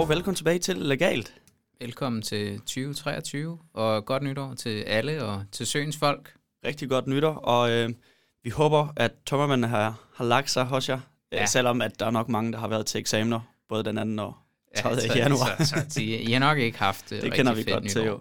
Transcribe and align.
Og 0.00 0.08
velkommen 0.08 0.36
tilbage 0.36 0.58
til 0.58 0.76
Legalt. 0.76 1.34
Velkommen 1.80 2.22
til 2.22 2.58
2023, 2.58 3.58
og 3.72 4.04
godt 4.04 4.22
nytår 4.22 4.54
til 4.54 4.82
alle 4.82 5.24
og 5.24 5.44
til 5.52 5.66
søens 5.66 5.96
folk. 5.96 6.34
Rigtig 6.64 6.88
godt 6.88 7.06
nytår, 7.06 7.34
og 7.34 7.70
øh, 7.70 7.90
vi 8.42 8.50
håber, 8.50 8.88
at 8.96 9.12
tømmermændene 9.26 9.68
har, 9.68 10.00
har 10.14 10.24
lagt 10.24 10.50
sig 10.50 10.64
hos 10.64 10.88
jer, 10.88 11.00
ja. 11.32 11.36
Ja. 11.36 11.46
selvom 11.46 11.82
at 11.82 12.00
der 12.00 12.06
er 12.06 12.10
nok 12.10 12.28
mange, 12.28 12.52
der 12.52 12.58
har 12.58 12.68
været 12.68 12.86
til 12.86 12.98
eksamener, 12.98 13.40
både 13.68 13.84
den 13.84 13.98
anden 13.98 14.18
og 14.18 14.34
30. 14.76 15.00
så, 15.00 15.18
januar. 15.18 15.56
Så, 15.58 15.64
så, 15.64 15.86
så, 15.88 16.00
I 16.00 16.32
har 16.32 16.38
nok 16.38 16.58
ikke 16.58 16.78
haft 16.78 17.10
Det 17.22 17.32
kender 17.32 17.54
vi 17.54 17.64
godt 17.64 17.90
til, 17.90 18.02
jo. 18.02 18.20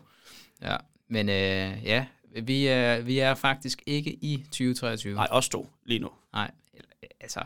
Ja, 0.62 0.78
men 1.08 1.30
øh, 1.30 1.86
ja, 1.86 2.06
vi 2.42 2.68
er, 2.68 3.02
vi 3.02 3.20
er 3.20 3.36
faktisk 3.36 3.84
ikke 3.86 4.12
i 4.12 4.44
2023. 4.44 5.16
Nej, 5.16 5.28
os 5.32 5.50
to 5.50 5.70
lige 5.86 6.00
nu. 6.00 6.10
Nej, 6.34 6.52
altså, 7.20 7.40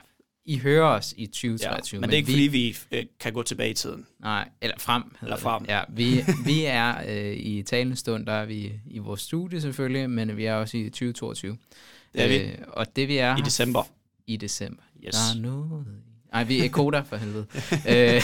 I 0.45 0.57
hører 0.59 0.85
os 0.85 1.13
i 1.17 1.21
Ja, 1.21 1.25
2023. 1.27 2.02
men 2.02 2.09
det 2.09 2.13
er 2.13 2.17
ikke, 2.17 2.31
fordi 2.31 2.47
vi 2.47 2.77
øh, 2.91 3.05
kan 3.20 3.34
gå 3.34 3.43
tilbage 3.43 3.70
i 3.70 3.73
tiden. 3.73 4.05
Nej, 4.20 4.49
eller 4.61 4.79
frem. 4.79 5.03
Eller 5.21 5.35
det. 5.35 5.43
frem. 5.43 5.65
Ja, 5.67 5.81
vi, 5.89 6.21
vi 6.45 6.65
er 6.65 6.95
øh, 7.07 7.34
i 7.38 7.63
talende 7.63 7.95
stund, 7.95 8.25
der 8.25 8.34
er 8.34 8.45
vi 8.45 8.73
i 8.85 8.98
vores 8.98 9.21
studie 9.21 9.61
selvfølgelig, 9.61 10.09
men 10.09 10.37
vi 10.37 10.45
er 10.45 10.55
også 10.55 10.77
i 10.77 10.84
2022. 10.84 11.57
Det 12.13 12.21
er 12.23 12.27
vi. 12.27 12.35
Øh, 12.37 12.57
og 12.67 12.95
det 12.95 13.07
vi 13.07 13.17
er 13.17 13.37
I 13.37 13.41
december. 13.41 13.84
i 14.27 14.37
december. 14.37 14.84
Yes. 15.05 15.15
Der 15.15 15.37
er 15.37 15.41
noget. 15.41 15.85
Nej, 16.31 16.43
vi 16.43 16.65
er 16.65 16.70
koda 16.70 16.99
for 16.99 17.15
helvede. 17.17 17.45
Øh, 17.89 18.21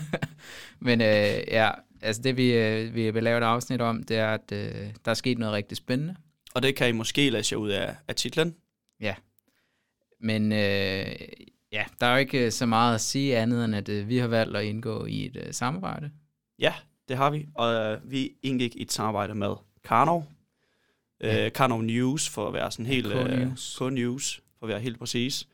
Men 0.86 1.00
øh, 1.00 1.40
ja, 1.48 1.70
altså 2.02 2.22
det 2.22 2.36
vi, 2.36 2.52
øh, 2.52 2.94
vi 2.94 3.10
vil 3.10 3.22
lave 3.22 3.38
et 3.38 3.42
afsnit 3.42 3.80
om, 3.80 4.02
det 4.02 4.16
er, 4.16 4.28
at 4.34 4.52
øh, 4.52 4.74
der 5.04 5.10
er 5.10 5.14
sket 5.14 5.38
noget 5.38 5.54
rigtig 5.54 5.76
spændende. 5.76 6.16
Og 6.54 6.62
det 6.62 6.74
kan 6.76 6.88
I 6.88 6.92
måske 6.92 7.30
læse 7.30 7.58
ud 7.58 7.68
af, 7.70 7.94
af 8.08 8.14
titlen. 8.14 8.54
Men 10.20 10.52
øh, 10.52 11.06
ja, 11.72 11.84
der 12.00 12.06
er 12.06 12.10
jo 12.12 12.16
ikke 12.16 12.44
øh, 12.46 12.52
så 12.52 12.66
meget 12.66 12.94
at 12.94 13.00
sige 13.00 13.36
andet, 13.38 13.64
end 13.64 13.74
at 13.74 13.88
øh, 13.88 14.08
vi 14.08 14.18
har 14.18 14.26
valgt 14.26 14.56
at 14.56 14.64
indgå 14.64 15.04
i 15.06 15.26
et 15.26 15.36
øh, 15.46 15.52
samarbejde. 15.52 16.10
Ja, 16.58 16.74
det 17.08 17.16
har 17.16 17.30
vi. 17.30 17.46
Og 17.54 17.74
øh, 17.74 18.10
vi 18.10 18.32
indgik 18.42 18.76
i 18.76 18.82
et 18.82 18.92
samarbejde 18.92 19.34
med 19.34 19.54
Karnov. 19.84 20.26
Ja. 21.20 21.46
Øh, 21.46 21.52
Karnov 21.52 21.82
News, 21.82 22.28
for 22.28 22.48
at 22.48 22.54
være 22.54 22.70
sådan 22.70 22.86
helt... 22.86 23.06
øh, 23.06 23.26
K-News. 23.26 23.76
K-News, 23.78 24.40
for 24.58 24.66
at 24.66 24.68
være 24.68 24.80
helt 24.80 24.98
præcis. 24.98 25.46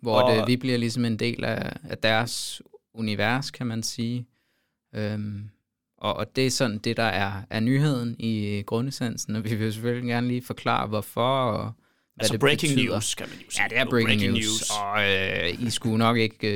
Hvor 0.00 0.20
Og- 0.20 0.36
det, 0.36 0.46
vi 0.46 0.56
bliver 0.56 0.78
ligesom 0.78 1.04
en 1.04 1.18
del 1.18 1.44
af, 1.44 1.76
af 1.88 1.98
deres 1.98 2.62
univers, 2.94 3.50
kan 3.50 3.66
man 3.66 3.82
sige. 3.82 4.26
Øhm, 4.94 5.50
og, 5.96 6.14
og 6.14 6.36
det 6.36 6.46
er 6.46 6.50
sådan 6.50 6.78
det, 6.78 6.96
der 6.96 7.02
er, 7.02 7.32
er 7.50 7.60
nyheden 7.60 8.16
i 8.18 8.62
grundessensen, 8.66 9.36
og 9.36 9.44
vi 9.44 9.54
vil 9.54 9.72
selvfølgelig 9.72 10.08
gerne 10.08 10.28
lige 10.28 10.42
forklare, 10.42 10.86
hvorfor 10.86 11.38
og 11.50 11.72
hvad 12.14 12.24
Altså 12.24 12.32
det 12.32 12.40
breaking 12.40 12.74
betyder. 12.74 12.92
news, 12.92 13.14
kan 13.14 13.28
man 13.28 13.38
jo 13.38 13.50
sige. 13.50 13.62
Ja, 13.62 13.68
det 13.68 13.78
er 13.78 13.84
breaking, 13.84 14.08
breaking 14.08 14.32
news, 14.32 14.44
news. 14.46 14.70
og 14.70 15.10
øh, 15.10 15.66
I 15.66 15.70
skulle 15.70 15.98
nok 15.98 16.16
ikke 16.16 16.48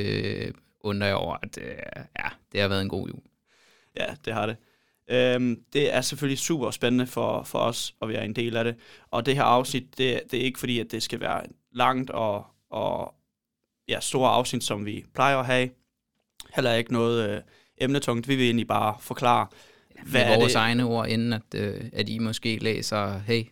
øh, 0.46 0.52
undre 0.80 1.06
jer 1.06 1.14
over, 1.14 1.36
at 1.42 1.58
øh, 1.62 1.74
ja, 2.18 2.28
det 2.52 2.60
har 2.60 2.68
været 2.68 2.82
en 2.82 2.88
god 2.88 3.08
jul. 3.08 3.20
Ja, 3.96 4.06
det 4.24 4.32
har 4.34 4.46
det. 4.46 4.56
Øhm, 5.10 5.56
det 5.72 5.94
er 5.94 6.00
selvfølgelig 6.00 6.38
super 6.38 6.70
spændende 6.70 7.06
for, 7.06 7.42
for 7.42 7.58
os 7.58 7.94
at 8.02 8.08
være 8.08 8.24
en 8.24 8.32
del 8.32 8.56
af 8.56 8.64
det. 8.64 8.76
Og 9.10 9.26
det 9.26 9.34
her 9.34 9.42
afsnit, 9.42 9.98
det, 9.98 10.20
det 10.30 10.40
er 10.40 10.44
ikke 10.44 10.58
fordi, 10.58 10.80
at 10.80 10.86
det 10.90 11.02
skal 11.02 11.20
være 11.20 11.42
langt 11.72 12.10
og, 12.10 12.46
og 12.70 13.14
ja, 13.88 14.00
store 14.00 14.30
afsnit, 14.30 14.64
som 14.64 14.86
vi 14.86 15.04
plejer 15.14 15.36
at 15.38 15.46
have. 15.46 15.70
Heller 16.54 16.72
ikke 16.74 16.92
noget 16.92 17.30
øh, 17.30 17.40
emnetungt. 17.80 18.28
Vi 18.28 18.36
vil 18.36 18.44
egentlig 18.44 18.66
bare 18.66 18.96
forklare, 19.00 19.46
Hvad 20.06 20.22
er 20.22 20.28
Med 20.28 20.36
vores 20.36 20.52
det? 20.52 20.58
egne 20.58 20.84
ord, 20.84 21.08
inden 21.08 21.32
at, 21.32 21.42
øh, 21.54 21.84
at 21.92 22.08
I 22.08 22.18
måske 22.18 22.58
læser, 22.58 23.18
hey, 23.18 23.42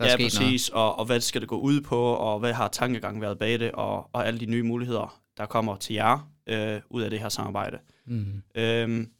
der 0.00 0.06
er 0.06 0.16
ja, 0.18 0.24
præcis, 0.24 0.68
og, 0.68 0.98
og 0.98 1.04
hvad 1.04 1.20
skal 1.20 1.40
det 1.40 1.48
gå 1.48 1.58
ud 1.58 1.80
på, 1.80 2.12
og 2.12 2.38
hvad 2.38 2.52
har 2.52 2.68
tankegang 2.68 3.20
været 3.20 3.38
bag 3.38 3.60
det, 3.60 3.72
og, 3.72 4.10
og 4.12 4.26
alle 4.26 4.40
de 4.40 4.46
nye 4.46 4.62
muligheder, 4.62 5.20
der 5.36 5.46
kommer 5.46 5.76
til 5.76 5.94
jer 5.94 6.30
øh, 6.46 6.80
ud 6.90 7.02
af 7.02 7.10
det 7.10 7.20
her 7.20 7.28
samarbejde. 7.28 7.78
noget. 8.06 8.42
Mm. 8.54 8.60
Øhm, 8.62 9.10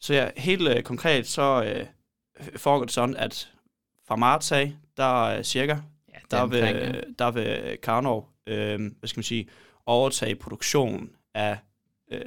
så 0.00 0.14
ja, 0.14 0.28
helt 0.36 0.68
øh, 0.68 0.82
konkret, 0.82 1.26
så 1.26 1.64
øh, 1.64 1.86
foregår 2.56 2.84
det 2.84 2.94
sådan, 2.94 3.16
at 3.16 3.52
fra 4.08 4.16
marts 4.16 4.52
af, 4.52 4.76
der 4.96 5.26
er 5.26 5.42
cirka, 5.42 5.76
Ja, 6.08 6.18
der 6.30 6.36
er 6.36 6.56
ja. 6.56 6.72
vil, 6.72 7.04
der 7.18 7.30
vil 7.30 7.78
Karnov, 7.82 8.28
øh, 8.46 8.80
hvad 8.98 9.08
skal 9.08 9.18
man 9.18 9.24
sige, 9.24 9.48
overtage 9.86 10.34
produktion 10.34 11.10
af 11.34 11.58
øh, 12.12 12.20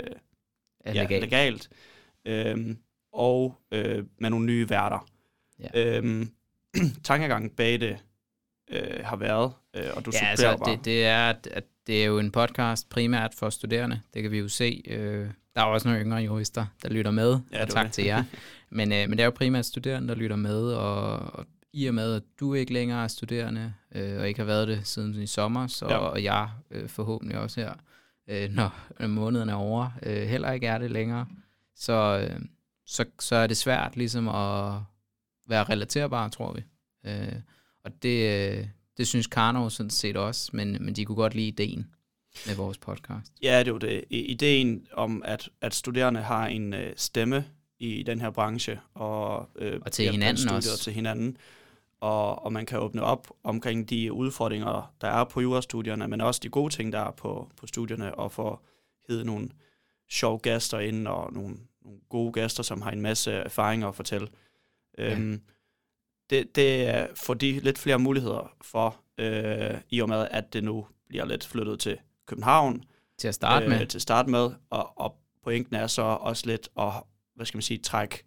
er 0.80 0.94
ja, 0.94 1.02
legalt. 1.02 1.24
legalt, 1.24 1.70
øh, 2.26 2.76
og 3.14 3.56
øh, 3.72 4.06
med 4.18 4.30
nogle 4.30 4.46
nye 4.46 4.70
værter. 4.70 5.08
Ja. 5.60 5.98
Øh, 5.98 6.26
tankegangen 7.04 7.50
bag 7.50 7.80
det 7.80 7.98
øh, 8.72 9.06
har 9.06 9.16
været, 9.16 9.52
øh, 9.76 9.84
og 9.96 10.06
du 10.06 10.12
Ja, 10.14 10.26
altså, 10.28 10.58
bare. 10.58 10.72
det, 10.72 10.86
det, 10.86 11.06
er, 11.06 11.34
at, 11.52 11.64
det 11.88 12.02
er 12.02 12.06
jo 12.06 12.20
en 12.20 12.32
podcast 12.32 12.90
primært 12.90 13.34
for 13.34 13.50
studerende. 13.50 14.02
Det 14.14 14.22
kan 14.22 14.32
vi 14.32 14.40
jo 14.40 14.48
se. 14.48 14.82
Øh, 14.88 15.28
der 15.56 15.62
er 15.62 15.66
også 15.66 15.88
nogle 15.88 16.04
yngre 16.04 16.18
jurister, 16.18 16.66
der 16.84 16.90
lytter 16.90 17.12
med, 17.12 17.40
Ja, 17.52 17.62
og 17.62 17.70
tak 17.70 17.86
det. 17.86 17.94
til 17.94 18.04
jer. 18.04 18.24
Men, 18.70 18.92
øh, 18.92 18.98
men 19.00 19.12
det 19.12 19.20
er 19.20 19.26
jo 19.26 19.32
primært 19.32 19.66
studerende, 19.66 20.08
der 20.08 20.16
lytter 20.16 20.36
med, 20.36 20.74
og, 20.74 21.18
og 21.18 21.46
i 21.74 21.86
og 21.88 21.94
med, 21.94 22.14
at 22.16 22.24
du 22.40 22.54
ikke 22.54 22.74
længere 22.74 23.04
er 23.04 23.08
studerende, 23.08 23.74
øh, 23.96 24.20
og 24.20 24.28
ikke 24.28 24.40
har 24.40 24.46
været 24.46 24.68
det 24.68 24.88
siden 24.88 25.22
i 25.22 25.28
sommer, 25.28 25.68
så, 25.68 25.86
ja. 25.90 25.98
og 25.98 26.24
jeg 26.24 26.50
øh, 26.72 26.90
forhåbentlig 26.90 27.38
også 27.38 27.60
her, 27.62 27.74
øh, 28.28 28.50
når 28.50 28.76
når 29.00 29.08
måneden 29.08 29.50
er 29.50 29.54
over, 29.54 29.90
øh, 30.04 30.28
heller 30.28 30.52
ikke 30.52 30.68
er 30.68 30.78
det 30.78 30.92
længere, 30.92 31.26
så, 31.76 32.28
øh, 32.32 32.40
så, 32.86 33.06
så 33.20 33.36
er 33.36 33.48
det 33.48 33.58
svært 33.58 33.98
ligesom 33.98 34.28
at 34.28 34.74
være 35.48 35.64
relaterbar, 35.64 36.30
tror 36.30 36.54
vi. 36.54 36.64
Øh, 37.06 37.34
og 37.84 38.04
det, 38.04 38.50
øh, 38.52 38.68
det 38.98 39.08
synes 39.08 39.28
Karnov 39.28 39.70
sådan 39.70 39.90
set 39.90 40.18
også, 40.18 40.50
men, 40.54 40.78
men 40.80 40.96
de 40.96 41.06
kunne 41.06 41.16
godt 41.16 41.36
lide 41.36 41.48
ideen 41.48 41.88
med 42.48 42.56
vores 42.56 42.78
podcast. 42.78 43.34
Ja, 43.42 43.60
det 43.60 43.68
er 43.68 43.72
jo 43.72 43.78
det. 43.78 44.04
Ideen 44.10 44.88
om, 44.94 45.22
at, 45.26 45.50
at 45.62 45.74
studerende 45.74 46.22
har 46.22 46.48
en 46.48 46.74
øh, 46.74 46.94
stemme 46.96 47.46
i 47.80 48.04
den 48.04 48.22
her 48.22 48.30
branche. 48.30 48.80
Og, 48.94 49.50
øh, 49.56 49.80
Og 49.86 49.92
til 49.92 50.12
hinanden 50.12 50.50
også. 50.50 50.70
Og 50.74 50.80
til 50.80 50.94
hinanden. 50.94 51.38
Og, 52.02 52.46
og 52.46 52.54
man 52.54 52.66
kan 52.66 52.80
åbne 52.80 53.02
op 53.02 53.28
omkring 53.44 53.90
de 53.90 54.14
udfordringer, 54.14 54.94
der 55.02 55.08
er 55.08 55.24
på 55.24 55.42
jurastudierne, 55.42 56.08
men 56.08 56.22
også 56.22 56.40
de 56.44 56.50
gode 56.50 56.74
ting, 56.74 56.94
der 56.94 57.00
er 57.00 57.12
på, 57.12 57.52
på 57.58 57.68
studierne, 57.68 58.16
og 58.16 58.32
få 58.32 58.60
hedde 59.08 59.26
nogle 59.26 59.50
sjove 60.10 60.40
gæster 60.40 60.80
ind, 60.80 61.08
og 61.08 61.34
nogle, 61.34 61.56
nogle 61.84 62.00
gode 62.10 62.34
gæster, 62.34 62.64
som 62.64 62.82
har 62.82 62.92
en 62.92 63.02
masse 63.02 63.32
erfaringer 63.32 63.88
at 63.88 63.96
fortælle. 63.96 64.28
Ja. 64.98 65.14
Øhm, 65.14 65.42
det, 66.30 66.56
det 66.56 66.88
er 66.88 67.08
for 67.16 67.34
de 67.34 67.60
lidt 67.60 67.78
flere 67.78 68.00
muligheder 68.00 68.56
for, 68.62 69.00
øh, 69.18 69.82
i 69.90 70.02
og 70.02 70.10
med, 70.10 70.28
at 70.32 70.54
det 70.54 70.64
nu 70.64 70.88
bliver 71.08 71.26
lidt 71.26 71.46
flyttet 71.46 71.80
til 71.80 71.98
København, 72.26 72.84
Til 73.18 73.28
at 73.28 73.36
starte 73.36 73.68
med. 73.68 73.82
Øh, 73.82 73.88
til 73.88 73.98
at 73.98 74.02
starte 74.02 74.30
med, 74.30 74.52
og, 74.70 75.00
og 75.00 75.16
pointen 75.44 75.76
er 75.76 75.88
så 75.88 76.02
også 76.02 76.48
lidt 76.48 76.70
at, 76.80 76.92
hvad 77.36 77.46
skal 77.46 77.58
man 77.58 77.62
sige, 77.62 77.78
trække 77.78 78.24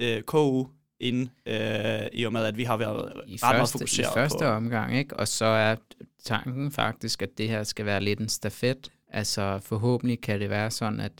øh, 0.00 0.22
KU 0.22 0.66
ind, 1.00 1.28
øh, 1.46 2.06
i 2.12 2.24
og 2.24 2.32
med, 2.32 2.44
at 2.44 2.56
vi 2.56 2.64
har 2.64 2.76
været 2.76 3.12
i 3.26 3.34
ret 3.34 3.40
meget 3.42 3.58
første, 3.58 3.76
i 3.76 3.78
fokuseret 3.78 4.14
første 4.14 4.38
på... 4.38 4.44
omgang, 4.44 4.98
ikke? 4.98 5.16
Og 5.16 5.28
så 5.28 5.44
er 5.44 5.76
tanken 6.24 6.72
faktisk, 6.72 7.22
at 7.22 7.38
det 7.38 7.48
her 7.48 7.62
skal 7.62 7.86
være 7.86 8.00
lidt 8.00 8.20
en 8.20 8.28
stafet. 8.28 8.92
Altså 9.08 9.58
forhåbentlig 9.58 10.20
kan 10.20 10.40
det 10.40 10.50
være 10.50 10.70
sådan, 10.70 11.00
at 11.00 11.12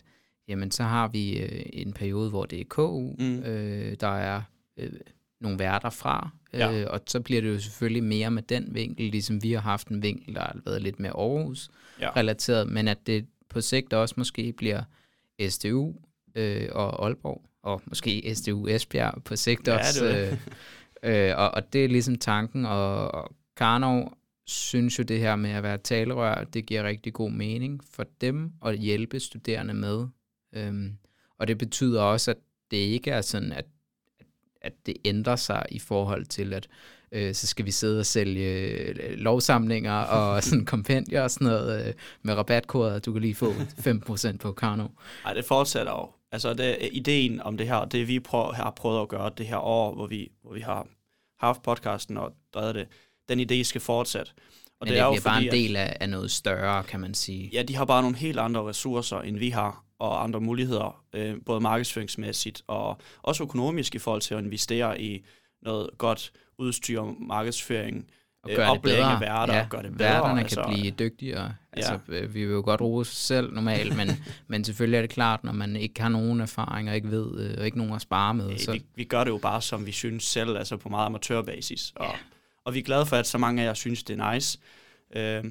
jamen, 0.47 0.71
så 0.71 0.83
har 0.83 1.07
vi 1.07 1.39
øh, 1.39 1.65
en 1.73 1.93
periode, 1.93 2.29
hvor 2.29 2.45
det 2.45 2.61
er 2.61 2.65
KU, 2.69 3.15
mm. 3.19 3.39
øh, 3.39 3.95
der 3.99 4.17
er 4.17 4.41
øh, 4.81 4.91
nogle 5.41 5.59
værter 5.59 5.89
fra, 5.89 6.29
øh, 6.53 6.59
Ja. 6.59 6.85
og 6.87 7.01
så 7.07 7.19
bliver 7.19 7.41
det 7.41 7.49
jo 7.49 7.59
selvfølgelig 7.59 8.03
mere 8.03 8.31
med 8.31 8.43
den 8.43 8.75
vinkel, 8.75 9.05
ligesom 9.05 9.43
vi 9.43 9.51
har 9.51 9.59
haft 9.61 9.87
en 9.87 10.03
vinkel, 10.03 10.35
der 10.35 10.41
har 10.41 10.57
været 10.65 10.81
lidt 10.81 10.99
mere 10.99 11.11
Aarhus-relateret, 11.11 12.65
Ja. 12.65 12.73
men 12.73 12.87
at 12.87 13.07
det 13.07 13.25
på 13.49 13.61
sigt 13.61 13.93
også 13.93 14.15
måske 14.17 14.53
bliver 14.53 14.83
SDU 15.49 15.93
øh, 16.35 16.67
og 16.71 17.05
Aalborg, 17.05 17.41
og 17.63 17.81
måske 17.85 18.35
SDU 18.35 18.67
Esbjerg 18.67 19.23
på 19.23 19.35
sigt 19.35 19.67
Ja, 19.67 19.77
også. 19.77 20.05
det 20.05 20.15
det. 20.31 20.39
Øh, 21.03 21.29
øh, 21.29 21.37
og, 21.37 21.51
og 21.51 21.73
det 21.73 21.85
er 21.85 21.89
ligesom 21.89 22.15
tanken, 22.17 22.65
og, 22.65 23.11
og 23.11 23.35
Karnov 23.57 24.13
synes 24.47 24.99
jo 24.99 25.03
det 25.03 25.19
her 25.19 25.35
med 25.35 25.49
at 25.49 25.63
være 25.63 25.77
talerør, 25.77 26.43
det 26.43 26.65
giver 26.65 26.83
rigtig 26.83 27.13
god 27.13 27.31
mening 27.31 27.81
for 27.91 28.05
dem 28.21 28.51
at 28.65 28.77
hjælpe 28.77 29.19
studerende 29.19 29.73
med. 29.73 30.07
Øhm, 30.53 30.97
og 31.37 31.47
det 31.47 31.57
betyder 31.57 32.01
også, 32.01 32.31
at 32.31 32.37
det 32.71 32.77
ikke 32.77 33.11
er 33.11 33.21
sådan, 33.21 33.51
at, 33.51 33.65
at 34.61 34.73
det 34.85 34.97
ændrer 35.05 35.35
sig 35.35 35.65
i 35.71 35.79
forhold 35.79 36.25
til, 36.25 36.53
at 36.53 36.67
øh, 37.11 37.35
så 37.35 37.47
skal 37.47 37.65
vi 37.65 37.71
sidde 37.71 37.99
og 37.99 38.05
sælge 38.05 38.49
øh, 38.49 39.17
lovsamlinger 39.17 39.93
og 40.17 40.43
sådan 40.43 40.65
kompendier 40.65 41.21
og 41.21 41.31
sådan 41.31 41.47
noget 41.47 41.87
øh, 41.87 41.93
med 42.21 42.33
rabatkoder, 42.33 42.99
du 42.99 43.13
kan 43.13 43.21
lige 43.21 43.35
få 43.35 43.51
5% 43.51 44.37
på 44.37 44.51
Karnov. 44.51 44.91
Nej, 45.23 45.33
det 45.33 45.45
fortsætter 45.45 45.91
jo. 45.91 46.09
Altså, 46.31 46.53
det 46.53 46.85
er 46.85 46.89
ideen 46.91 47.41
om 47.41 47.57
det 47.57 47.67
her, 47.67 47.85
det 47.85 48.07
vi 48.07 48.19
prøver, 48.19 48.53
har 48.53 48.71
prøvet 48.71 49.01
at 49.01 49.07
gøre 49.07 49.31
det 49.37 49.47
her 49.47 49.57
år, 49.57 49.95
hvor 49.95 50.07
vi, 50.07 50.31
hvor 50.41 50.53
vi 50.53 50.59
har 50.59 50.87
haft 51.39 51.61
podcasten 51.61 52.17
og 52.17 52.33
drevet 52.53 52.75
det, 52.75 52.87
den 53.29 53.39
idé 53.39 53.63
skal 53.63 53.81
fortsætte. 53.81 54.31
Og 54.79 54.87
Men 54.87 54.93
det, 54.93 55.03
det 55.03 55.11
bliver 55.11 55.21
bare 55.23 55.43
en 55.43 55.51
del 55.51 55.75
af, 55.75 55.97
af 55.99 56.09
noget 56.09 56.31
større, 56.31 56.83
kan 56.83 56.99
man 56.99 57.13
sige. 57.13 57.49
Ja, 57.53 57.63
de 57.63 57.75
har 57.75 57.85
bare 57.85 58.01
nogle 58.01 58.17
helt 58.17 58.39
andre 58.39 58.63
ressourcer, 58.63 59.17
end 59.17 59.37
vi 59.37 59.49
har, 59.49 59.83
og 60.01 60.23
andre 60.23 60.39
muligheder, 60.39 61.03
øh, 61.13 61.35
både 61.45 61.61
markedsføringsmæssigt 61.61 62.61
og 62.67 62.97
også 63.21 63.43
økonomisk 63.43 63.95
i 63.95 63.99
forhold 63.99 64.21
til 64.21 64.33
at 64.33 64.43
investere 64.43 65.01
i 65.01 65.25
noget 65.61 65.89
godt 65.97 66.31
udstyr, 66.57 67.03
markedsføring, 67.19 68.07
og 68.43 68.51
øh, 68.51 68.55
gøre 68.55 68.65
det 68.65 68.77
oplæring 68.77 69.19
bedre. 69.19 69.19
værter 69.19 69.53
ja, 69.53 69.63
og 69.63 69.69
gøre 69.69 69.83
det 69.83 69.97
bedre, 69.97 70.09
Værterne 70.09 70.41
altså. 70.41 70.63
kan 70.63 70.73
blive 70.73 70.91
dygtigere. 70.91 71.53
Altså, 71.73 71.99
øh, 72.07 72.33
vi 72.33 72.45
vil 72.45 72.53
jo 72.53 72.61
godt 72.65 72.81
rose 72.81 73.09
os 73.09 73.15
selv 73.15 73.53
normalt, 73.53 73.97
men, 73.97 74.07
men 74.47 74.63
selvfølgelig 74.63 74.97
er 74.97 75.01
det 75.01 75.09
klart, 75.09 75.43
når 75.43 75.51
man 75.51 75.75
ikke 75.75 76.01
har 76.01 76.09
nogen 76.09 76.41
erfaring 76.41 76.89
og 76.89 76.95
ikke 76.95 77.11
ved, 77.11 77.39
øh, 77.39 77.55
og 77.57 77.65
ikke 77.65 77.77
nogen 77.77 77.93
at 77.93 78.01
spare 78.01 78.33
med. 78.33 78.51
Øh, 78.51 78.59
Så, 78.59 78.71
vi, 78.71 78.85
vi 78.95 79.03
gør 79.03 79.23
det 79.23 79.31
jo 79.31 79.37
bare, 79.37 79.61
som 79.61 79.85
vi 79.85 79.91
synes 79.91 80.23
selv, 80.23 80.57
altså 80.57 80.77
på 80.77 80.89
meget 80.89 81.05
amatørbasis. 81.05 81.93
Og, 81.95 82.15
og 82.65 82.73
vi 82.73 82.79
er 82.79 82.83
glade 82.83 83.05
for, 83.05 83.15
at 83.17 83.27
så 83.27 83.37
mange 83.37 83.61
af 83.61 83.65
jer 83.65 83.73
synes, 83.73 84.03
det 84.03 84.19
er 84.19 84.33
nice. 84.33 84.59
Øh, 85.15 85.43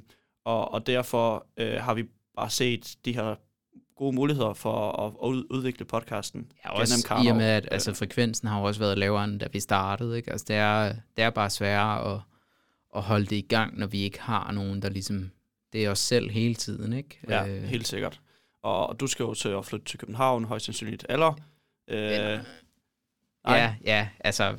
og, 0.45 0.73
og 0.73 0.87
derfor 0.87 1.47
øh, 1.57 1.83
har 1.83 1.95
vi 1.95 2.05
bare 2.37 2.51
set 2.51 2.97
de 3.05 3.15
her 3.15 3.35
gode 4.01 4.15
muligheder 4.15 4.53
for 4.55 4.93
at, 4.93 5.13
at 5.25 5.29
ud- 5.29 5.47
udvikle 5.51 5.85
podcasten. 5.85 6.53
ja, 6.65 6.71
også 6.71 7.15
i 7.25 7.27
og 7.27 7.37
med, 7.37 7.47
at 7.47 7.69
altså, 7.71 7.95
frekvensen 7.95 8.49
har 8.49 8.59
jo 8.61 8.65
også 8.67 8.81
været 8.81 8.99
lavere, 8.99 9.25
end 9.25 9.41
da 9.41 9.47
vi 9.53 9.61
startede. 9.61 10.17
Ikke? 10.17 10.31
Altså, 10.33 10.45
det, 10.49 10.57
er, 10.57 10.93
det 11.17 11.25
er 11.25 11.31
bare 11.31 11.51
sværere 11.51 12.15
at, 12.15 12.21
at 12.97 13.03
holde 13.03 13.27
det 13.27 13.37
i 13.37 13.41
gang, 13.49 13.79
når 13.79 13.87
vi 13.87 14.01
ikke 14.03 14.21
har 14.21 14.53
nogen, 14.53 14.83
der 14.83 14.89
ligesom... 14.89 15.31
Det 15.73 15.85
er 15.85 15.91
os 15.91 15.99
selv 15.99 16.31
hele 16.31 16.55
tiden, 16.55 16.93
ikke? 16.93 17.21
Ja, 17.29 17.47
Øh, 17.49 17.63
helt 17.63 17.87
sikkert. 17.89 18.21
Og, 18.63 19.01
du 19.01 19.07
skal 19.07 19.23
jo 19.23 19.35
til 19.35 19.49
at 19.49 19.67
flytte 19.67 19.87
til 19.87 19.99
København, 19.99 20.45
højst 20.45 20.65
sandsynligt. 20.65 21.07
Eller? 21.09 21.33
Øh, 21.89 21.99
nej. 21.99 22.41
Ja, 23.47 23.75
ja, 23.85 24.09
altså 24.21 24.55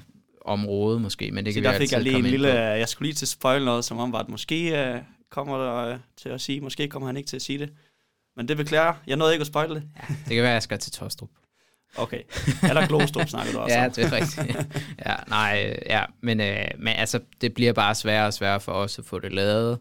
området 0.45 1.01
måske, 1.01 1.31
men 1.31 1.45
det 1.45 1.53
Så 1.53 1.61
kan 1.61 1.69
vi 1.69 1.73
der 1.73 1.79
fik 1.79 1.91
jeg 1.91 2.01
lige 2.01 2.17
en 2.17 2.23
lille... 2.25 2.47
på. 2.47 2.53
Jeg 2.53 2.89
skulle 2.89 3.07
lige 3.07 3.15
til 3.15 3.27
spoil 3.27 3.65
noget, 3.65 3.85
som 3.85 3.99
om, 3.99 4.15
at 4.15 4.29
måske 4.29 4.85
øh, 4.85 5.01
kommer 5.29 5.57
der 5.57 5.75
øh, 5.75 5.99
til 6.17 6.29
at 6.29 6.41
sige, 6.41 6.61
måske 6.61 6.87
kommer 6.87 7.07
han 7.07 7.17
ikke 7.17 7.27
til 7.27 7.35
at 7.35 7.41
sige 7.41 7.59
det. 7.59 7.73
Men 8.41 8.47
det 8.47 8.57
beklager 8.57 8.85
jeg. 8.85 8.95
Jeg 9.07 9.17
nåede 9.17 9.33
ikke 9.33 9.41
at 9.41 9.47
spoil 9.47 9.69
det. 9.69 9.83
Det 10.07 10.35
kan 10.35 10.43
være, 10.43 10.51
jeg 10.51 10.63
skal 10.63 10.79
til 10.79 10.91
Tostrup. 10.91 11.29
Okay. 11.97 12.21
Eller 12.69 12.87
Glostrup 12.87 13.29
snakker 13.29 13.53
du 13.53 13.59
også 13.63 13.75
Ja, 13.75 13.87
det 13.87 14.05
er 14.05 14.11
rigtigt. 14.11 14.57
ja, 15.05 15.15
nej, 15.27 15.79
ja, 15.85 16.05
men, 16.21 16.41
øh, 16.41 16.65
men 16.77 16.93
altså, 16.93 17.19
det 17.41 17.53
bliver 17.53 17.73
bare 17.73 17.95
sværere 17.95 18.27
og 18.27 18.33
sværere 18.33 18.59
for 18.59 18.71
os 18.71 18.99
at 18.99 19.05
få 19.05 19.19
det 19.19 19.33
lavet, 19.33 19.79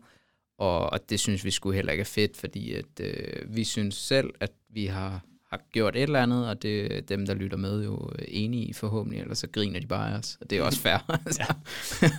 og, 0.59 0.93
og 0.93 1.11
det 1.11 1.21
synes 1.21 1.45
vi 1.45 1.51
skulle 1.51 1.77
heller 1.77 1.93
ikke 1.93 2.01
er 2.01 2.05
fedt, 2.05 2.37
fordi 2.37 2.73
at, 2.73 3.01
øh, 3.01 3.57
vi 3.57 3.65
synes 3.65 3.95
selv, 3.95 4.31
at 4.41 4.51
vi 4.71 4.87
har, 4.87 5.21
har 5.51 5.61
gjort 5.73 5.97
et 5.97 6.03
eller 6.03 6.23
andet, 6.23 6.49
og 6.49 6.63
det 6.63 6.97
er 6.97 7.01
dem, 7.01 7.27
der 7.27 7.35
lytter 7.35 7.57
med, 7.57 7.85
jo 7.85 8.11
enige 8.29 8.65
i 8.65 8.73
forhåbentlig, 8.73 9.21
ellers 9.21 9.39
så 9.39 9.47
griner 9.53 9.81
de 9.81 9.87
bare 9.87 10.15
af 10.15 10.19
os, 10.19 10.39
og 10.41 10.51
det 10.51 10.59
er 10.59 10.63
også 10.63 10.81
fair. 10.81 11.13
altså. 11.27 11.55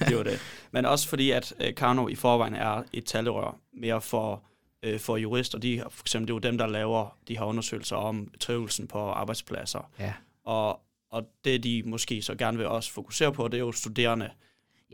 det 0.07 0.17
var 0.17 0.23
det. 0.23 0.39
Men 0.71 0.85
også 0.85 1.07
fordi, 1.07 1.31
at 1.31 1.53
øh, 1.59 1.75
Karno 1.75 2.07
i 2.07 2.15
forvejen 2.15 2.55
er 2.55 2.83
et 2.93 3.05
talerør 3.05 3.57
mere 3.73 4.01
for, 4.01 4.43
øh, 4.83 4.99
for 4.99 5.17
jurister. 5.17 5.57
De, 5.59 5.83
for 5.89 6.03
eksempel, 6.03 6.27
det 6.27 6.31
er 6.33 6.35
jo 6.35 6.39
dem, 6.51 6.57
der 6.57 6.67
laver 6.67 7.17
de 7.27 7.37
her 7.37 7.45
undersøgelser 7.45 7.95
om 7.95 8.33
trivelsen 8.39 8.87
på 8.87 8.99
arbejdspladser. 8.99 9.91
ja. 9.99 10.13
Og, 10.43 10.81
og 11.11 11.23
det, 11.45 11.63
de 11.63 11.83
måske 11.85 12.21
så 12.21 12.35
gerne 12.35 12.57
vil 12.57 12.67
også 12.67 12.91
fokusere 12.91 13.33
på, 13.33 13.47
det 13.47 13.53
er 13.53 13.59
jo 13.59 13.71
studerende. 13.71 14.29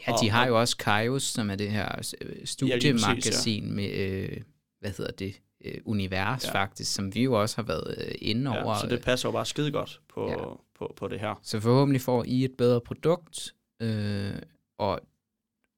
ja, 0.07 0.12
de 0.12 0.13
Og- 0.13 0.31
har 0.31 0.48
jo 0.48 0.60
også 0.60 0.78
Kaios, 0.78 1.24
som 1.24 1.50
er 1.50 1.56
det 1.56 1.72
her 1.72 2.01
øh, 2.22 2.45
studiemagasin 2.45 3.72
med, 3.74 3.92
øh, 3.92 4.42
hvad 4.80 4.92
hedder 4.98 5.12
det, 5.12 5.42
øh, 5.66 5.74
univers 5.86 6.44
Ja. 6.44 6.50
ja. 6.50 6.54
faktisk, 6.63 6.94
som 6.94 7.16
vi 7.16 7.24
jo 7.24 7.42
også 7.42 7.56
har 7.56 7.63
været 7.63 7.95
øh, 8.07 8.16
inde 8.22 8.51
over. 8.51 8.74
Ja, 8.74 8.80
så 8.81 8.88
det 8.88 9.01
passer 9.04 9.30
jo 9.30 9.33
bare 9.33 9.45
skide 9.45 9.72
godt 9.72 10.01
på, 10.10 10.30
Ja. 10.30 10.36
på, 10.78 10.94
på 10.98 11.07
det 11.07 11.19
her. 11.19 11.36
Så 11.44 11.60
forhåbentlig 11.60 12.01
får 12.01 12.24
I 12.24 12.44
et 12.44 12.54
bedre 12.57 12.81
produkt, 12.81 13.54
øh, 13.81 14.31
og, 14.78 15.00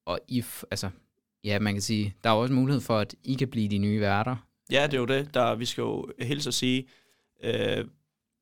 og 0.06 0.20
I, 0.28 0.44
altså, 0.70 0.90
ja, 1.44 1.58
man 1.58 1.74
kan 1.74 1.82
sige, 1.82 2.14
der 2.24 2.30
er 2.30 2.34
jo 2.34 2.40
også 2.40 2.54
mulighed 2.54 2.80
for, 2.80 2.98
at 2.98 3.14
I 3.24 3.34
kan 3.34 3.48
blive 3.48 3.68
de 3.68 3.78
nye 3.78 4.00
værter. 4.00 4.36
Ja, 4.72 4.82
det 4.86 4.94
er 4.94 4.98
jo 4.98 5.04
det. 5.04 5.34
Der, 5.34 5.54
vi 5.54 5.64
skal 5.64 5.82
jo 5.82 6.06
helt 6.20 6.44
så 6.44 6.52
sige, 6.52 6.86
øh, 7.44 7.84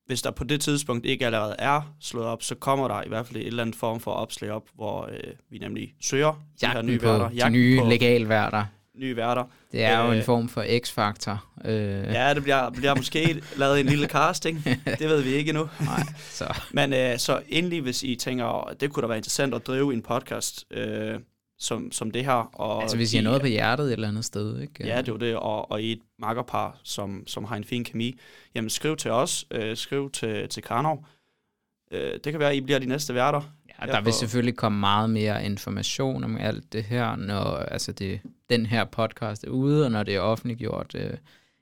hvis 0.07 0.23
der 0.23 0.31
på 0.31 0.45
det 0.45 0.61
tidspunkt 0.61 1.07
ikke 1.07 1.27
allerede 1.27 1.57
er 1.59 1.95
slået 2.01 2.27
op, 2.27 2.43
så 2.43 2.55
kommer 2.55 2.89
der 2.89 3.03
i 3.03 3.09
hvert 3.09 3.27
fald 3.27 3.37
et 3.41 3.47
eller 3.47 3.63
andet 3.63 3.77
form 3.77 4.01
for 4.01 4.11
opslag 4.11 4.51
op, 4.51 4.63
hvor 4.75 5.09
øh, 5.13 5.33
vi 5.51 5.59
nemlig 5.59 5.95
søger 6.01 6.33
de 6.61 6.67
her 6.67 6.69
Jagten 6.75 6.87
nye 6.87 6.99
på 6.99 7.07
værter. 7.07 7.29
de 7.45 7.51
nye 7.51 7.81
legalværter. 7.89 8.65
nye 8.95 9.17
værter. 9.17 9.45
Det 9.73 9.85
er 9.85 10.05
jo 10.05 10.11
Øh, 10.13 10.17
en 10.19 10.25
form 10.25 10.49
for 10.49 10.65
x-faktor. 10.85 11.45
Øh, 11.65 11.73
Ja, 12.05 12.35
det 12.35 12.43
bliver, 12.43 12.71
bliver 12.71 12.95
måske 12.97 13.43
lavet 13.57 13.81
en 13.81 13.87
lille 13.87 14.07
casting. 14.07 14.65
Det 14.99 15.01
ved 15.09 15.23
vi 15.23 15.31
ikke 15.31 15.49
endnu. 15.49 15.69
Nej, 15.81 16.03
så. 16.31 16.61
Men 16.73 16.93
øh, 16.93 17.19
så 17.19 17.41
endelig, 17.49 17.81
hvis 17.83 18.03
I 18.03 18.17
tænker, 18.17 18.75
det 18.81 18.93
kunne 18.93 19.03
da 19.03 19.07
være 19.07 19.17
interessant 19.19 19.55
at 19.55 19.67
drive 19.67 19.95
en 19.95 20.03
podcast 20.03 20.65
øh, 20.71 21.15
som, 21.59 21.93
som 21.93 22.11
det 22.11 22.25
her. 22.25 22.33
Og 22.61 22.83
Altså, 22.83 22.97
hvis 22.97 23.15
I 23.15 23.17
har 23.17 23.25
noget 23.25 23.41
på 23.41 23.47
hjertet 23.47 23.87
et 23.87 23.93
eller 23.93 24.09
andet 24.09 24.25
sted, 24.25 24.61
ikke? 24.61 24.87
Ja, 24.87 24.99
det 24.99 25.09
er 25.09 25.13
jo 25.13 25.19
det, 25.19 25.37
og, 25.37 25.71
og 25.71 25.83
i 25.83 25.93
et 25.93 26.01
makkerpar, 26.19 26.79
som, 26.83 27.25
som 27.27 27.45
har 27.45 27.57
en 27.57 27.65
fin 27.65 27.85
kemi, 27.85 28.19
jamen 28.55 28.71
skriv 28.71 28.97
til 28.97 29.11
os, 29.11 29.47
øh, 29.51 29.77
skriv 29.77 30.11
til, 30.11 30.49
til 30.49 30.63
Karnov. 30.63 31.07
Øh, 31.91 32.13
det 32.25 32.33
kan 32.33 32.39
være, 32.39 32.51
at 32.51 32.57
I 32.57 32.61
bliver 32.61 32.79
de 32.79 32.87
næste 32.87 33.15
værter. 33.15 33.41
Ja, 33.81 33.87
der 33.87 34.01
vil 34.01 34.13
selvfølgelig 34.13 34.57
komme 34.57 34.81
meget 34.81 35.11
mere 35.11 35.45
information 35.45 36.25
om 36.25 36.37
alt 36.37 36.73
det 36.73 36.85
her, 36.85 37.17
når 37.17 37.57
altså 37.57 37.93
det, 37.93 38.21
den 38.51 38.67
her 38.67 38.85
podcast 38.85 39.45
er 39.45 39.49
ude, 39.49 39.85
og 39.85 39.91
når 39.91 40.03
det 40.03 40.15
er 40.15 40.21
offentliggjort. 40.21 40.95
Øh, 40.95 41.11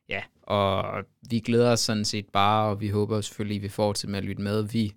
ja, 0.09 0.23
og 0.43 1.05
vi 1.31 1.39
glæder 1.39 1.73
os 1.73 1.81
sådan 1.81 2.05
set 2.05 2.27
bare, 2.29 2.69
og 2.69 2.81
vi 2.81 2.89
håber 2.89 3.21
selvfølgelig, 3.21 3.57
at 3.57 3.63
vi 3.63 3.69
fortsætter 3.69 4.11
med 4.11 4.19
at 4.19 4.25
lytte 4.25 4.43
med. 4.43 4.63
Vi, 4.63 4.95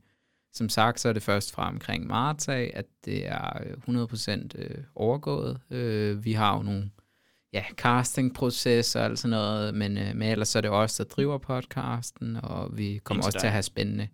som 0.54 0.70
sagt, 0.70 1.00
så 1.00 1.10
er 1.10 1.14
det 1.14 1.24
først 1.24 1.52
fra 1.52 1.68
omkring 1.68 2.08
marts 2.08 2.48
af, 2.48 2.72
at 2.74 2.86
det 3.06 3.28
er 3.28 3.64
øh, 3.88 4.04
100% 4.04 4.50
øh, 4.56 4.84
overgået. 4.96 5.60
Øh, 5.70 6.26
vi 6.26 6.34
har 6.34 6.58
jo 6.58 6.64
nogle 6.64 6.90
ja, 7.54 7.64
castingproces 7.76 8.96
og 8.96 9.06
alt 9.06 9.20
sådan 9.20 9.30
noget, 9.30 9.76
men, 9.76 9.98
øh, 9.98 10.16
men 10.16 10.30
ellers 10.30 10.50
så 10.50 10.60
er 10.60 10.62
det 10.62 10.72
os, 10.72 10.96
der 10.96 11.04
driver 11.04 11.38
podcasten, 11.38 12.36
og 12.44 12.78
vi 12.78 13.00
kommer 13.04 13.26
også 13.26 13.40
til 13.40 13.48
at 13.48 13.54
have 13.54 13.64
spændende 13.64 14.08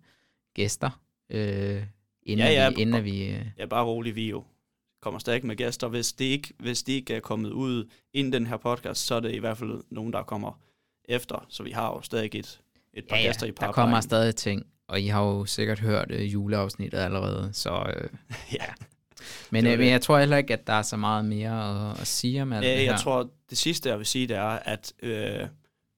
gæster, 0.54 1.00
øh, 1.30 1.82
inden, 2.22 2.46
Ja, 2.46 2.52
ja, 2.52 2.68
vi, 2.68 2.74
inden 2.74 3.04
vi... 3.04 3.28
Øh, 3.28 3.46
Ja, 3.58 3.66
bare 3.66 3.84
rolig, 3.84 4.14
vi 4.14 4.30
jo 4.30 4.44
kommer 5.02 5.18
stadig 5.18 5.46
med 5.46 5.56
gæster. 5.56 5.88
Hvis 5.88 6.12
det 6.12 6.24
ikke, 6.24 6.54
hvis 6.58 6.82
det 6.82 6.92
ikke 6.92 7.14
er 7.14 7.20
kommet 7.20 7.50
ud 7.50 7.90
inden 8.12 8.32
den 8.32 8.46
her 8.46 8.56
podcast, 8.56 9.06
så 9.06 9.14
er 9.14 9.20
det 9.20 9.34
i 9.34 9.38
hvert 9.38 9.58
fald 9.58 9.84
nogen, 9.90 10.12
der 10.12 10.22
kommer 10.22 10.60
efter. 11.04 11.46
Så 11.48 11.62
vi 11.62 11.70
har 11.70 11.88
jo 11.88 12.02
stadig 12.02 12.34
et, 12.34 12.60
et 12.94 13.04
par 13.08 13.16
ja, 13.16 13.22
ja, 13.22 13.28
gæster 13.28 13.46
i 13.46 13.52
par 13.52 13.66
der 13.66 13.72
kommer 13.72 14.00
stadig 14.00 14.36
ting, 14.36 14.66
og 14.88 15.00
I 15.00 15.06
har 15.06 15.22
jo 15.24 15.44
sikkert 15.44 15.80
hørt 15.80 16.10
øh, 16.10 16.32
juleafsnittet 16.32 16.98
allerede, 16.98 17.50
så... 17.52 17.92
Øh, 17.96 18.08
ja. 18.58 18.64
men, 19.50 19.66
øh, 19.66 19.78
men 19.78 19.88
jeg 19.88 20.02
tror 20.02 20.18
heller 20.18 20.36
ikke, 20.36 20.52
at 20.52 20.66
der 20.66 20.72
er 20.72 20.82
så 20.82 20.96
meget 20.96 21.24
mere 21.24 21.90
at, 21.90 22.00
at 22.00 22.06
sige 22.06 22.42
om 22.42 22.52
alt 22.52 22.64
Ja, 22.64 22.70
det 22.70 22.78
her. 22.78 22.92
jeg 22.92 23.00
tror, 23.00 23.30
det 23.50 23.58
sidste, 23.58 23.88
jeg 23.88 23.98
vil 23.98 24.06
sige, 24.06 24.26
det 24.26 24.36
er, 24.36 24.58
at 24.64 24.92
øh, 25.02 25.48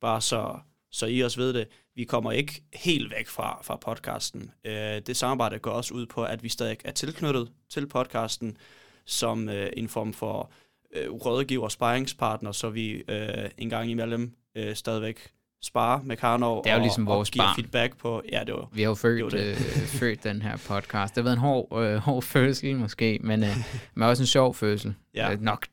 bare 0.01 0.21
så, 0.21 0.59
så 0.91 1.07
I 1.07 1.21
også 1.21 1.41
ved 1.41 1.53
det, 1.53 1.69
vi 1.95 2.05
kommer 2.05 2.33
ikke 2.33 2.63
helt 2.75 3.11
væk 3.11 3.29
fra, 3.29 3.61
fra 3.63 3.77
podcasten. 3.77 4.51
Øh, 4.65 4.73
det 5.07 5.17
samarbejde 5.17 5.59
går 5.59 5.71
også 5.71 5.95
ud 5.95 6.07
på, 6.07 6.25
at 6.25 6.43
vi 6.43 6.49
stadig 6.49 6.77
er 6.85 6.93
tilknyttet 6.93 7.51
til 7.71 7.87
podcasten 7.87 8.57
som 9.05 9.49
øh, 9.49 9.71
en 9.77 9.89
form 9.89 10.13
for 10.13 10.51
øh, 10.95 11.11
rådgiver 11.11 11.65
og 11.65 11.73
sparringspartner, 11.73 12.53
så 12.53 12.71
vi 12.71 12.91
øh, 13.09 13.51
en 13.59 13.71
gang 13.71 13.91
imellem 13.91 14.37
øh, 14.55 14.75
stadigvæk 14.75 15.31
sparer 15.63 16.03
med 16.03 16.17
Karnov 16.17 16.65
Det 16.65 16.71
er 16.71 16.75
jo 16.75 16.79
og, 16.79 16.83
ligesom 16.85 17.09
og 17.09 17.17
vores 17.17 17.31
giver 17.31 17.45
barn. 17.45 17.55
feedback 17.55 17.97
på, 17.97 18.23
ja, 18.33 18.43
det 18.47 18.55
var, 18.55 18.69
Vi 18.73 18.83
har 18.83 18.89
jo 18.89 18.93
Det 18.95 19.01
født, 19.01 19.23
var 19.23 19.29
det. 19.31 19.49
øh, 19.51 19.57
født 20.01 20.25
den 20.25 20.43
her 20.43 20.57
podcast. 20.57 21.15
Det 21.15 21.21
har 21.21 21.23
været 21.23 21.35
en 21.37 21.41
hård, 21.41 21.83
øh, 21.85 21.97
hård 21.97 22.23
fødsel 22.23 22.77
måske, 22.77 23.19
men, 23.23 23.43
øh, 23.45 23.57
men 23.95 24.09
også 24.09 24.23
en 24.23 24.27
sjov 24.27 24.55
fødsel. 24.55 24.95
Ja. 25.15 25.33
Øh, 25.33 25.41
nok 25.43 25.67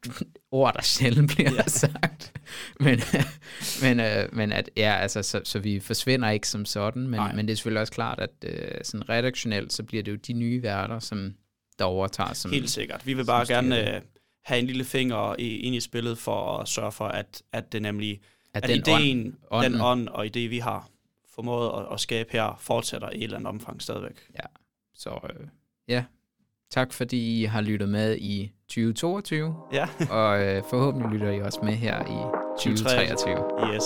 ord, 0.51 0.73
der 0.73 0.81
sjældent 0.81 1.35
bliver 1.35 1.51
Ja. 1.51 1.63
sagt. 1.83 2.33
Men, 2.79 2.99
men, 3.81 3.99
øh, 3.99 4.35
men 4.35 4.51
at, 4.51 4.69
ja, 4.77 4.95
altså, 4.95 5.23
så, 5.23 5.41
så 5.43 5.59
vi 5.59 5.79
forsvinder 5.79 6.29
ikke 6.29 6.47
som 6.47 6.65
sådan, 6.65 7.01
men, 7.07 7.19
Nej. 7.19 7.33
men 7.35 7.45
det 7.47 7.51
er 7.51 7.55
selvfølgelig 7.55 7.81
også 7.81 7.93
klart, 7.93 8.19
at 8.19 8.29
øh, 8.45 8.67
sådan 8.83 9.09
redaktionelt, 9.09 9.73
så 9.73 9.83
bliver 9.83 10.03
det 10.03 10.11
jo 10.11 10.17
de 10.17 10.33
nye 10.33 10.63
værter, 10.63 10.99
som 10.99 11.33
der 11.79 11.85
overtager. 11.85 12.33
Som, 12.33 12.51
Helt 12.51 12.69
sikkert. 12.69 13.05
Vi 13.05 13.13
vil 13.13 13.25
bare 13.25 13.45
gerne 13.47 13.95
øh, 13.95 14.01
have 14.45 14.59
en 14.59 14.67
lille 14.67 14.83
finger 14.83 15.35
i, 15.39 15.57
ind 15.57 15.75
i 15.75 15.79
spillet 15.79 16.17
for 16.17 16.57
at 16.57 16.67
sørge 16.67 16.91
for, 16.91 17.05
at, 17.07 17.41
at 17.53 17.71
det 17.71 17.81
nemlig 17.81 18.19
at 18.55 18.63
at 18.63 18.69
den 18.69 18.77
ideen, 18.77 19.35
ånd, 19.51 19.73
den 19.73 19.81
ånd 19.81 20.07
og 20.07 20.25
idé, 20.25 20.39
vi 20.39 20.57
har 20.59 20.87
formået 21.35 21.71
at, 21.81 21.93
at 21.93 21.99
skabe 21.99 22.29
her, 22.31 22.55
fortsætter 22.59 23.09
i 23.09 23.17
et 23.17 23.23
eller 23.23 23.37
andet 23.37 23.49
omfang 23.49 23.81
stadigvæk. 23.81 24.29
Så 24.93 25.09
øh, 25.09 25.47
ja, 25.87 26.03
tak 26.71 26.93
fordi 26.93 27.41
I 27.41 27.45
har 27.45 27.61
lyttet 27.61 27.89
med 27.89 28.17
i 28.17 28.51
2022, 28.67 29.55
Ja, 29.73 29.87
og 30.19 30.43
øh, 30.43 30.63
forhåbentlig 30.69 31.11
lytter 31.11 31.31
I 31.31 31.41
også 31.41 31.59
med 31.63 31.73
her 31.73 32.01
i 32.01 32.19
2023. 32.59 33.75
yes. 33.75 33.85